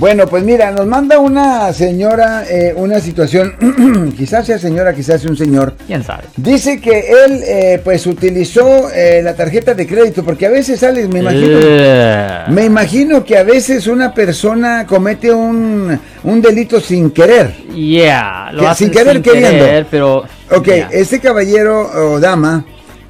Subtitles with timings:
[0.00, 3.52] Bueno, pues mira, nos manda una señora eh, una situación,
[4.16, 5.74] quizás sea señora, quizás sea un señor.
[5.86, 6.22] ¿Quién sabe?
[6.38, 11.06] Dice que él eh, pues utilizó eh, la tarjeta de crédito porque a veces sales,
[11.10, 11.58] me imagino.
[12.48, 17.52] Me imagino que a veces una persona comete un, un delito sin querer.
[17.74, 19.50] yeah, lo Que hacen sin querer queriendo.
[19.50, 20.24] querer, pero.
[20.50, 21.82] Ok, yeah, este caballero
[22.14, 22.64] o dama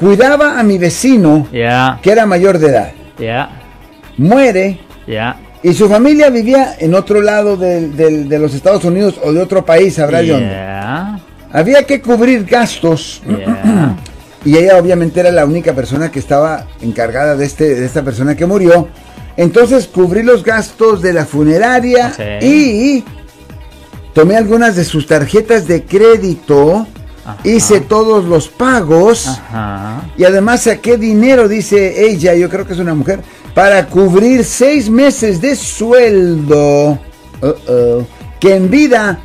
[0.00, 2.90] cuidaba a mi vecino Yeah, que era mayor de edad.
[3.20, 3.48] yeah,
[4.18, 5.36] Muere yeah.
[5.62, 7.96] Y su familia vivía en otro lado del-
[8.28, 10.54] de los Estados Unidos o de otro país, sabrá de dónde.
[11.52, 13.22] Había que cubrir gastos.
[13.26, 13.96] yeah.
[14.44, 18.34] Y ella obviamente era la única persona que estaba encargada de, este, de esta persona
[18.34, 18.88] que murió.
[19.36, 22.12] Entonces cubrí los gastos de la funeraria
[22.44, 23.04] y
[24.14, 26.88] tomé algunas de sus tarjetas de crédito,
[27.24, 27.36] Ajá.
[27.44, 30.02] hice todos los pagos Ajá.
[30.16, 33.20] y además saqué dinero, dice ella, yo creo que es una mujer,
[33.54, 36.98] para cubrir seis meses de sueldo
[37.42, 38.06] Uh-oh.
[38.40, 39.18] que en vida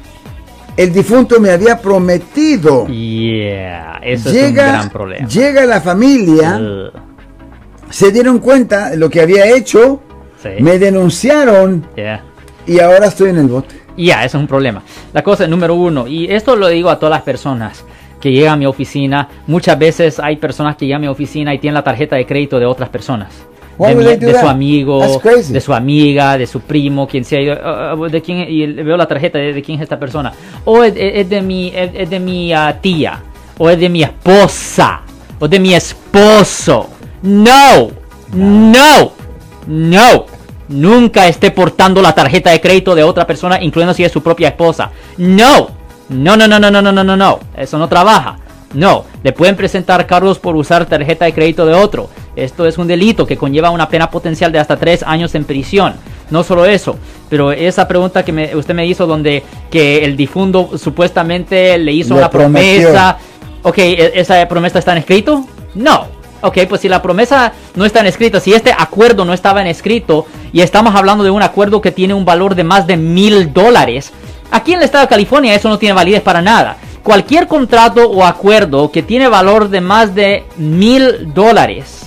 [0.75, 2.85] el difunto me había prometido.
[2.87, 5.27] Yeah, eso es un Llega, gran problema.
[5.27, 6.91] llega la familia, Ugh,
[7.89, 10.01] se dieron cuenta de lo que había hecho,
[10.41, 10.49] sí.
[10.61, 12.23] me denunciaron Yeah.
[12.67, 13.75] y ahora estoy en el bote.
[13.97, 14.83] Ya, eso es un problema.
[15.13, 17.83] La cosa número uno, y esto lo digo a todas las personas
[18.21, 21.59] que llegan a mi oficina, muchas veces hay personas que llegan a mi oficina y
[21.59, 23.29] tienen la tarjeta de crédito de otras personas.
[23.79, 25.01] De, mi- de su amigo,
[25.53, 27.39] de su amiga, de su primo, quien sea.
[27.39, 30.33] y, "Uh, uh, de quién, y veo la tarjeta de, de quién es esta persona.
[30.65, 33.21] O es, de mi, es, es de mi ah, tía.
[33.59, 35.01] O es de mi esposa.
[35.39, 36.89] O de mi esposo.
[37.21, 37.89] No.
[38.33, 39.11] No.
[39.67, 40.25] No.
[40.69, 44.47] Nunca esté portando la tarjeta de crédito de otra persona, incluyendo si es su propia
[44.49, 44.89] esposa.
[45.17, 45.69] No.
[46.09, 47.39] No, no, no, no, no, no, no, no, no.
[47.55, 48.37] Eso no trabaja.
[48.73, 52.09] No, le pueden presentar cargos por usar tarjeta de crédito de otro.
[52.35, 55.93] Esto es un delito que conlleva una pena potencial de hasta tres años en prisión.
[56.29, 56.97] No solo eso,
[57.29, 62.13] pero esa pregunta que me, usted me hizo donde que el difundo supuestamente le hizo
[62.13, 63.17] le una promesa.
[63.63, 65.45] Ok, e, ¿esa promesa está en escrito?
[65.73, 66.17] No.
[66.41, 69.67] Ok, pues si la promesa no está en escrito, si este acuerdo no estaba en
[69.67, 73.53] escrito y estamos hablando de un acuerdo que tiene un valor de más de mil
[73.53, 74.11] dólares,
[74.57, 76.77] aquí en el estado de California eso no tiene validez para nada.
[77.03, 82.06] Cualquier contrato o acuerdo que tiene valor de más de mil dólares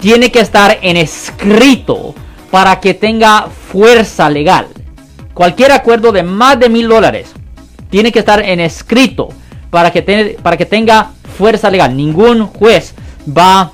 [0.00, 2.14] Tiene que estar en escrito
[2.50, 4.68] para que tenga fuerza legal.
[5.34, 7.32] Cualquier acuerdo de más de mil dólares
[7.90, 9.28] tiene que estar en escrito
[9.70, 11.96] para que, para que tenga fuerza legal.
[11.96, 12.94] Ningún juez
[13.26, 13.72] va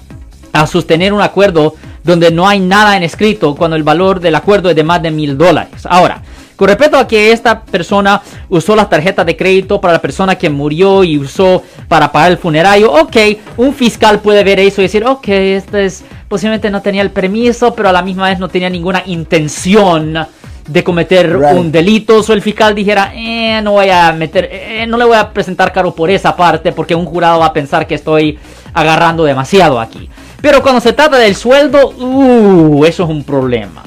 [0.53, 4.71] a sostener un acuerdo donde no hay nada en escrito cuando el valor del acuerdo
[4.71, 5.87] es de más de mil dólares.
[5.89, 6.23] Ahora,
[6.57, 10.51] con respecto a que esta persona usó las tarjetas de crédito para la persona que
[10.51, 13.17] murió y usó para pagar el funerario, ok,
[13.57, 17.75] un fiscal puede ver eso y decir, ok, este es, posiblemente no tenía el permiso,
[17.75, 20.27] pero a la misma vez no tenía ninguna intención
[20.67, 21.59] de cometer Right.
[21.59, 22.21] un delito.
[22.21, 25.73] O el fiscal dijera, eh, no voy a meter, eh, no le voy a presentar
[25.73, 28.39] caro por esa parte porque un jurado va a pensar que estoy
[28.73, 30.09] agarrando demasiado aquí.
[30.41, 33.83] Pero cuando se trata del sueldo, uh, eso es un problema.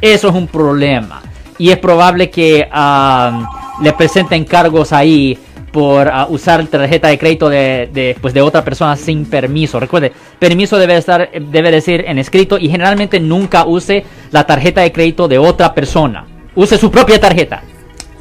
[0.00, 1.22] Eso es un problema.
[1.60, 5.38] Y es probable que ah, le presenten cargos ahí
[5.70, 9.78] por ah, usar tarjeta de crédito de, de, pues de otra persona sin permiso.
[9.78, 14.90] Recuerde, permiso debe estar, debe decir en escrito y generalmente nunca use la tarjeta de
[14.90, 16.26] crédito de otra persona.
[16.54, 17.62] Use su propia tarjeta.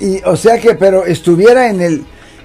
[0.01, 2.03] Y o sea que, pero estuviera en el,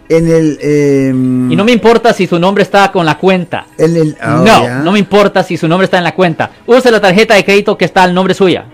[0.09, 3.67] en el, em, Y no me importa si su nombre está con la cuenta.
[3.79, 6.53] en el, oh, no, no me importa si su nombre está en la cuenta.
[6.67, 8.67] Use la tarjeta de crédito que está al nombre suya.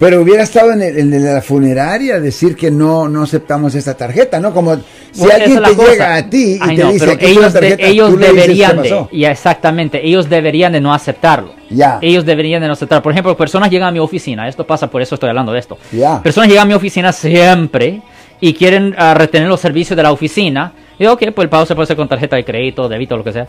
[0.00, 3.94] Pero hubiera estado en, el, en de la funeraria decir que no, no aceptamos esta
[3.94, 4.50] tarjeta, ¿no?
[4.54, 4.82] Como si
[5.20, 5.90] Bueno, alguien te cosa.
[5.92, 8.34] llega a ti y Ay, te no, dice la ellos, de- tarjeta, ellos le dices,
[8.34, 9.08] deberían "¿Qué de, pasó?".
[9.12, 11.52] ya exactamente, ellos deberían de no aceptarlo.
[11.68, 11.98] Ya.
[12.00, 13.02] Ellos deberían de no aceptar.
[13.02, 15.76] Por ejemplo, personas llegan a mi oficina, esto pasa, por eso estoy hablando de esto.
[15.92, 16.22] Ya.
[16.22, 18.00] Personas llegan a mi oficina siempre
[18.40, 20.72] y quieren ah, retener los servicios de la oficina.
[20.98, 23.22] Y digo, ok, pues el pago se puede hacer con tarjeta de crédito, débito, lo
[23.24, 23.46] que sea.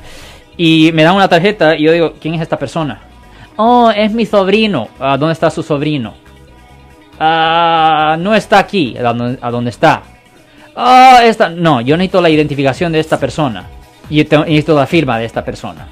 [0.57, 2.99] Y me dan una tarjeta y yo digo, ¿quién es esta persona?
[3.55, 4.89] Oh, es mi sobrino.
[4.99, 6.13] Ah, ¿Dónde está su sobrino?
[7.19, 10.03] Ah, no está aquí, a dónde está.
[10.75, 13.67] Ah, esta, no, yo necesito la identificación de esta persona.
[14.09, 15.87] Y necesito la firma de esta persona.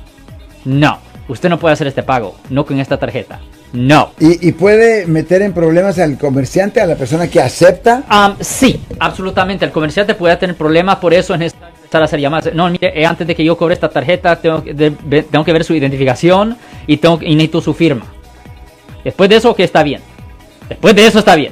[0.66, 3.40] No, usted no puede hacer este pago, no con esta tarjeta.
[3.72, 4.12] No.
[4.20, 8.04] ¿Y, y puede meter en problemas al comerciante, a la persona que acepta?
[8.42, 9.64] Sí, absolutamente.
[9.66, 12.54] El comerciante puede tener problemas, por eso es necesario empezar a hacer llamadas.
[12.54, 15.46] No, mire, eh, antes de que yo cobre esta tarjeta, tengo que, de- ve- tengo
[15.46, 16.58] que ver su identificación
[16.88, 18.06] y, tengo, y necesito su firma.
[19.04, 20.02] Después de eso, que está bien.
[20.70, 21.52] Después de eso está bien.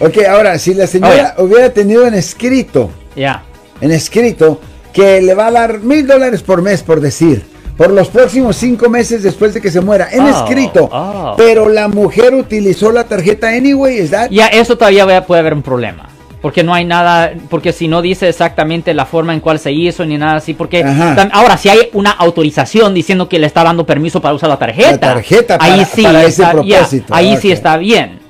[0.00, 3.42] Ok, ahora, si la señora hubiera tenido en escrito, ya.
[3.80, 4.60] en escrito,
[4.92, 7.44] que le va a dar mil dólares por mes, por decir,
[7.76, 11.34] por los próximos cinco meses después de que se muera, en Oh, escrito, oh.
[11.36, 14.30] pero la mujer utilizó la tarjeta anyway, ¿es that?
[14.30, 16.08] Ya, eso todavía puede haber un problema.
[16.40, 20.04] Porque no hay nada, porque si no dice exactamente la forma en cual se hizo
[20.04, 21.28] ni nada así, porque Ajá.
[21.32, 24.90] ahora si hay una autorización diciendo que le está dando permiso para usar la tarjeta,
[24.90, 28.18] La tarjeta ahí sí para ese está, ya, propósito, ahí sí está bien,